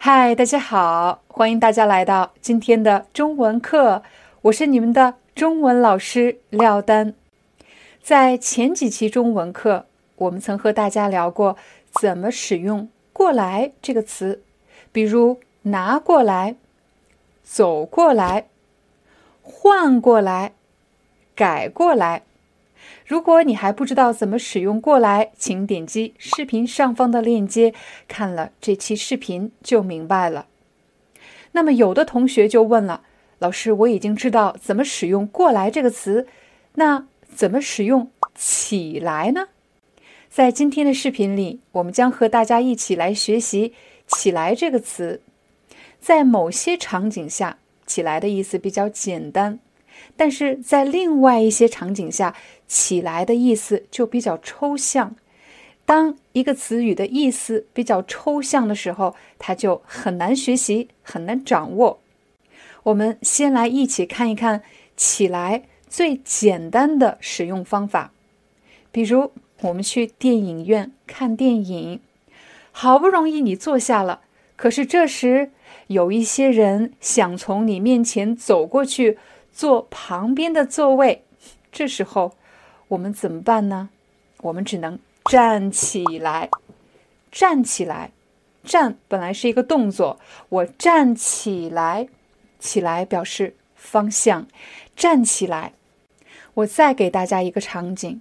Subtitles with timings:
[0.00, 4.04] 嗨，大家好，欢迎大家来到今天的中文课，
[4.42, 7.14] 我是你们的中文老师廖丹。
[8.00, 11.56] 在前几期中文课，我们曾和大家聊过
[12.00, 14.44] 怎么使用“过来”这个词，
[14.92, 16.54] 比如拿过来、
[17.42, 18.46] 走过来、
[19.42, 20.52] 换过来、
[21.34, 22.22] 改过来。
[23.08, 27.72] 如果你还不知道怎么使用“过来”，请点击视频上方的链接，
[28.06, 30.46] 看了这期视频就明白了。
[31.52, 33.04] 那么，有的同学就问了
[33.40, 36.26] ：“老师，我已经知道怎么使用‘过来’这个词，
[36.74, 39.48] 那怎么使用‘起来’呢？”
[40.28, 43.72] 在今天的视频里，我们将和大家一起来学习
[44.06, 45.22] “起来”这个词。
[45.98, 49.58] 在某些场景下，“起来”的意思比较简单。
[50.16, 52.34] 但是在另外一些场景下
[52.66, 55.16] ，“起来”的意思就比较抽象。
[55.84, 62.00] 当一个词语的意思比较抽象的时候，它就很难学习，很难掌握。
[62.82, 64.62] 我们先来一起看一看
[64.96, 68.12] “起来”最简单的使用方法。
[68.90, 69.32] 比如，
[69.62, 72.00] 我们去电影院看电影，
[72.72, 74.20] 好不容易你坐下了，
[74.56, 75.50] 可是这时
[75.86, 79.18] 有一些人想从你面前走过去。
[79.52, 81.24] 坐旁边的座位，
[81.72, 82.36] 这时候
[82.88, 83.90] 我们怎么办呢？
[84.42, 86.48] 我们只能站起来，
[87.32, 88.12] 站起来，
[88.62, 92.08] 站本来是一个动作，我站起来，
[92.58, 94.46] 起来表示方向，
[94.94, 95.72] 站起来。
[96.54, 98.20] 我再给大家一个场景：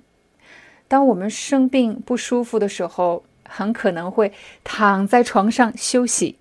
[0.87, 4.33] 当我们生病不舒服的时候，很可能会
[4.63, 6.37] 躺在床上休息。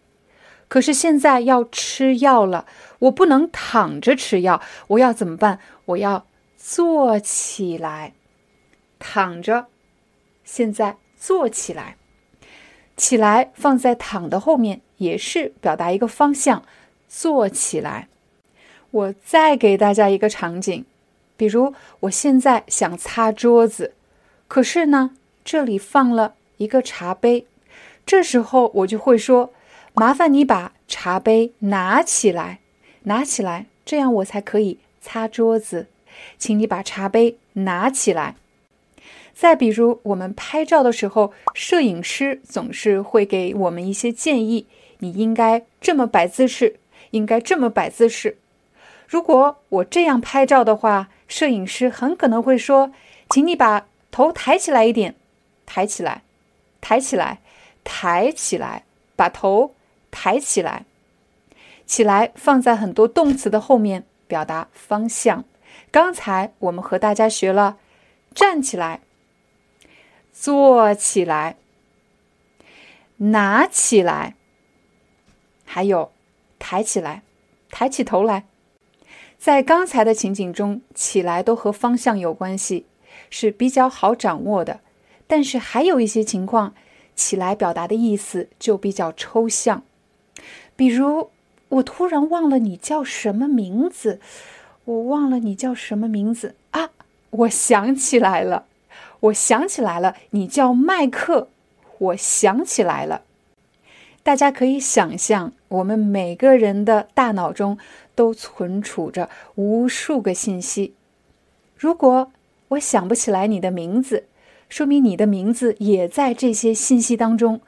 [0.68, 2.66] 可是现在要吃药了，
[2.98, 5.60] 我不能躺着吃药，我要怎么办？
[5.84, 8.14] 我要坐起来，
[8.98, 9.66] 躺着，
[10.42, 11.96] 现在坐起来，
[12.96, 16.64] 起来放在躺的后面，也是表达一个方向，
[17.06, 18.08] 坐起来。
[18.90, 20.84] 我再给大家一个场景，
[21.36, 23.94] 比如我现在想擦桌子，
[24.48, 25.12] 可是呢，
[25.44, 27.46] 这里放了一个茶杯，
[28.04, 29.52] 这时候我就会说。
[29.98, 32.58] 麻烦你把茶杯拿起来，
[33.04, 35.86] 拿起来，这样我才可以擦桌子。
[36.36, 38.36] 请你把茶杯拿起来。
[39.32, 44.66] 再比如，我们拍照的时候，摄影师总是会给我们一些建议：
[44.98, 46.78] 你应该这么摆姿势，
[47.12, 48.36] 应该这么摆姿势。
[49.08, 52.92] 如果我这样拍照的话，摄影师很可能会说
[53.30, 55.14] ：“请你把头抬起来一点，
[55.64, 56.22] 抬起来，
[56.82, 57.40] 抬起来，
[57.82, 58.84] 抬起来，
[59.16, 59.72] 把头。”
[60.18, 60.86] 抬起来，
[61.84, 65.44] 起来放在很多动词的后面，表达方向。
[65.90, 67.76] 刚才我们和大家学了
[68.34, 69.02] 站起来、
[70.32, 71.56] 坐起来、
[73.18, 74.34] 拿起来，
[75.66, 76.10] 还有
[76.58, 77.22] 抬起来、
[77.70, 78.46] 抬起头来。
[79.38, 82.86] 在刚才的情景中，起来都和方向有关系，
[83.28, 84.80] 是比较好掌握的。
[85.26, 86.74] 但是还有一些情况，
[87.14, 89.84] 起来表达的意思就比较抽象。
[90.74, 91.30] 比如，
[91.68, 94.20] 我突然忘了你叫什么名字，
[94.84, 96.90] 我忘了你叫什么名字啊！
[97.30, 98.66] 我想起来了，
[99.20, 101.48] 我想起来了，你叫麦克。
[101.98, 103.22] 我想起来了。
[104.22, 107.78] 大家可以想象，我们每个人的大脑中
[108.14, 110.94] 都存储着无数个信息。
[111.76, 112.30] 如果
[112.68, 114.24] 我想不起来你的名字，
[114.68, 117.60] 说明你的名字也在这些信息当中。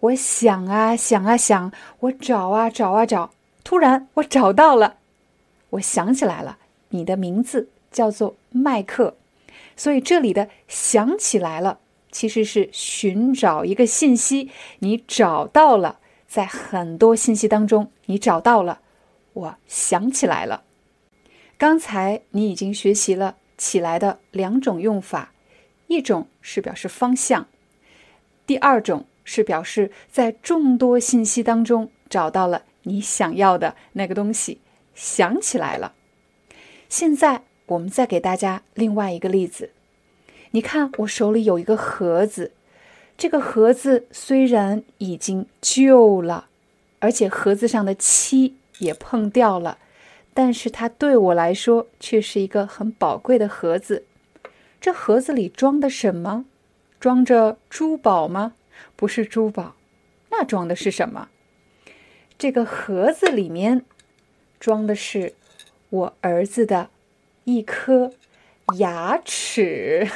[0.00, 3.30] 我想啊想啊想，我找啊找啊找，
[3.62, 4.98] 突然我找到了，
[5.70, 6.58] 我想起来了，
[6.90, 9.16] 你的名字叫做麦克，
[9.76, 11.78] 所以这里的想起来了，
[12.12, 14.50] 其实是寻找一个信息，
[14.80, 18.80] 你找到了，在很多信息当中你找到了，
[19.32, 20.64] 我想起来了。
[21.56, 25.32] 刚才你已经学习了起来的两种用法，
[25.86, 27.46] 一种是表示方向，
[28.46, 29.06] 第二种。
[29.24, 34.60] 是表示在众多信息当中找到了你想要的那个东西，
[34.94, 35.94] 想起来了。
[36.88, 39.70] 现在我们再给大家另外一个例子。
[40.50, 42.52] 你看，我手里有一个盒子，
[43.18, 46.46] 这个盒子虽然已经旧了，
[47.00, 49.78] 而且盒子上的漆也碰掉了，
[50.32, 54.04] 但是它对我来说却是一个很宝贵的盒子。
[54.80, 56.44] 这盒子里装的什么？
[57.00, 58.52] 装着珠宝吗？
[58.96, 59.74] 不是珠宝，
[60.30, 61.28] 那装的是什么？
[62.36, 63.84] 这个盒子里面
[64.58, 65.34] 装的是
[65.90, 66.90] 我儿子的
[67.44, 68.12] 一颗
[68.76, 70.10] 牙齿，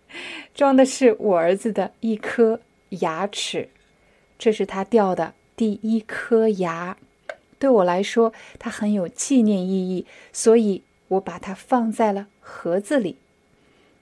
[0.54, 2.60] 装的是我儿子的一颗
[2.90, 3.70] 牙齿，
[4.38, 5.34] 这是他掉的。
[5.54, 6.96] 第一颗牙，
[7.58, 13.18] 对我来说，它很有纪念意义，所以我把它放在了盒子里。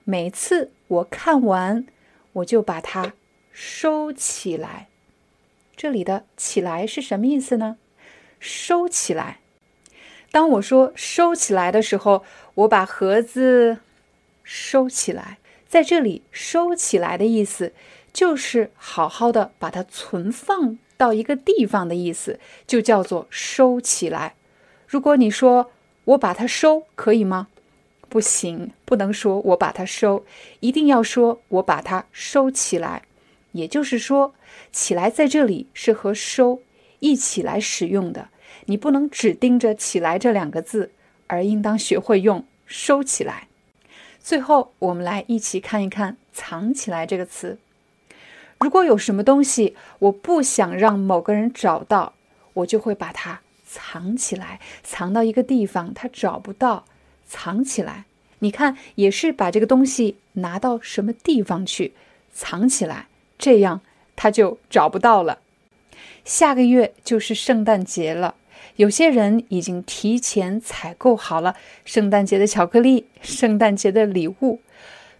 [0.04, 1.86] 每次我看完，
[2.34, 3.14] 我就把它
[3.52, 4.88] 收起来。
[5.76, 7.76] 这里的“起来”是什么意思呢？
[8.38, 9.38] 收起来。
[10.30, 12.24] 当我说“收起来”的时候，
[12.54, 13.78] 我把盒子
[14.42, 15.38] 收起来。
[15.68, 17.72] 在这里，“收起来”的意思
[18.12, 20.78] 就是好好的把它存放。
[21.00, 24.34] 到一个地方的意思就叫做收起来。
[24.86, 25.70] 如果你说
[26.04, 27.48] 我把它收，可以吗？
[28.10, 30.26] 不行，不能说我把它收，
[30.60, 33.04] 一定要说我把它收起来。
[33.52, 34.34] 也就是说，
[34.72, 36.62] 起来在这里是和收
[36.98, 38.28] 一起来使用的。
[38.66, 40.92] 你不能只盯着起来这两个字，
[41.26, 43.48] 而应当学会用收起来。
[44.20, 47.58] 最后，我们来一起看一看藏起来这个词。
[48.58, 52.12] 如果有什么东西我不想让某个人找到，
[52.52, 56.84] 我就会把它藏起来，藏到一个地方他找不到，
[57.26, 58.04] 藏起来。
[58.40, 61.94] 你看，也是把这个东西拿到什么地方去
[62.32, 63.08] 藏起来，
[63.40, 63.80] 这样
[64.14, 65.40] 他就找不到了。
[66.24, 68.36] 下个月就是圣诞节了，
[68.76, 74.60] 有些人已经提前采购好了圣诞节的巧克力、圣诞节的礼物，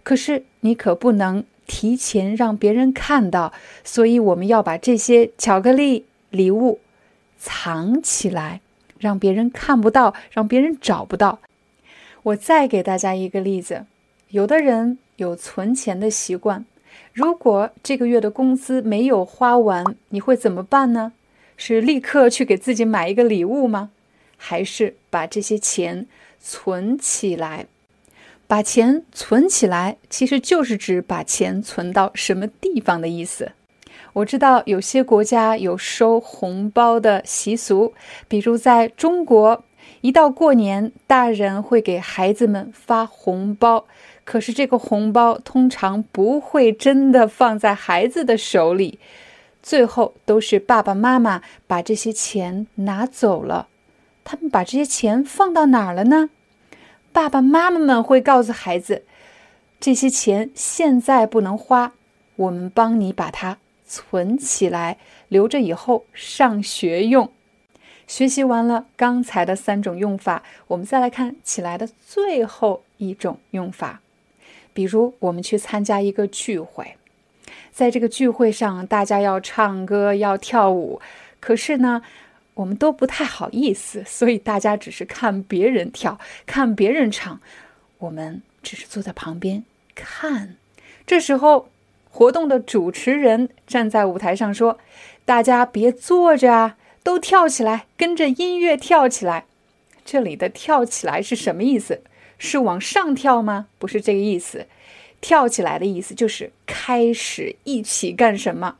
[0.03, 1.43] 可是你可不能。
[1.67, 3.53] 提前让别人看到，
[3.85, 6.81] 所以我们要把这些巧克力礼物
[7.37, 8.59] 藏起来，
[8.99, 11.39] 让别人看不到，让别人找不到。
[12.23, 13.85] 我再给大家一个例子：
[14.29, 16.65] 有的人有存钱的习惯，
[17.13, 21.13] 如果这个月的工资没有花完，你会怎么办呢？
[21.57, 23.91] 是立刻去给自己买一个礼物吗？
[24.37, 26.07] 还是把这些钱
[26.39, 27.67] 存起来？
[28.47, 33.51] 把钱存起来，其实就是指把钱存到什么地方的意思。
[34.13, 37.93] 我知道有些国家有收红包的习俗，
[38.27, 39.63] 比如在中国，
[40.01, 43.85] 一到过年，大人会给孩子们发红包，
[44.23, 48.99] 可是这个红包通常不会真的放在孩子的手里，
[49.61, 53.67] 最后都是爸爸妈妈把这些钱拿走了。
[54.23, 56.29] 他们把这些钱放到哪儿了呢？
[57.11, 59.03] 爸爸妈妈们会告诉孩子
[59.81, 61.93] ：“这些钱现在不能花，
[62.35, 64.97] 我们帮你把它存起来，
[65.27, 67.29] 留着以后上学用。”
[68.07, 74.01] 学习完了刚才的三种用法，我们再来看起来的最后一种用法。
[74.73, 76.95] 比如，我们去参加一个聚会，
[77.71, 81.01] 在这个聚会上，大家要唱歌、要跳舞，
[81.39, 82.01] 可是呢？
[82.55, 87.39] 我们都不太好意思，所以大家只是看别人跳，看别人唱，
[87.97, 89.63] 我们只是坐在旁边
[89.95, 90.57] 看。
[91.07, 91.69] 这时候，
[92.11, 94.77] 活动的主持人站在舞台上说
[95.23, 99.45] ：“大家别坐着啊，都跳起来，跟着音乐跳起来。”
[100.03, 102.01] 这里的“跳起来”是什么意思？
[102.43, 103.67] 是往上跳吗？
[103.77, 104.65] 不是这个意思。
[105.21, 108.77] 跳起来的意思就是开始一起干什么？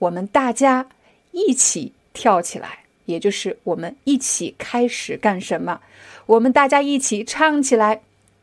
[0.00, 0.90] 我们大家
[1.32, 2.80] 一起跳起来。
[3.06, 5.80] 也就是我们一起开始干什么？
[6.26, 8.02] 我们大家一起唱起来，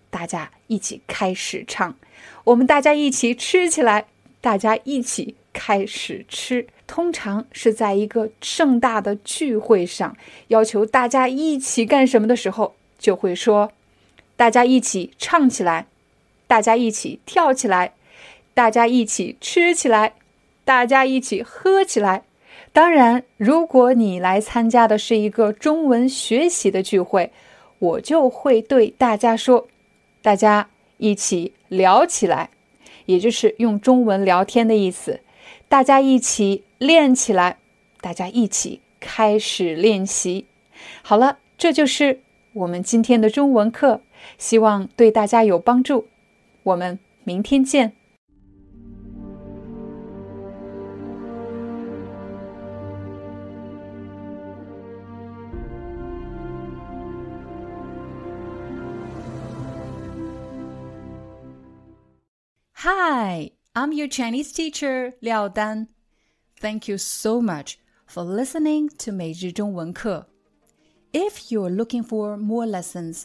[0.09, 1.95] 大家一起开始唱。
[2.45, 4.07] 我们大家一起吃起来，
[4.41, 6.65] 大家一起开始吃。
[6.87, 10.17] 通常是在一个盛大的聚会上，
[10.47, 13.71] 要求大家一起干什么的时候，就会说：
[14.35, 15.87] 大家一起唱起来，
[16.47, 17.93] 大家一起跳起来，
[18.53, 20.13] 大家一起吃起来，
[20.63, 22.23] 大家一起喝起来。
[22.73, 27.31] 当然，如果你来参加的是一个中文学习的聚会，
[27.79, 29.67] 我就会对大家说
[30.21, 32.49] ：“大家一起聊起来，
[33.05, 35.21] 也就是用中文聊天的意思。
[35.69, 37.57] 大家一起练起来，
[38.01, 40.45] 大家一起开始练习。
[41.01, 42.21] 好了，这就是
[42.53, 44.01] 我们今天的中文课，
[44.38, 46.06] 希望对大家有帮助。
[46.62, 47.94] 我们明天见。”
[62.82, 65.88] Hi, I'm your Chinese teacher, Liao Dan.
[66.58, 70.26] Thank you so much for listening to 每日中文课.
[71.12, 73.24] If you're looking for more lessons,